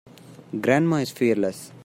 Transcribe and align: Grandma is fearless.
Grandma 0.59 0.95
is 0.97 1.11
fearless. 1.11 1.71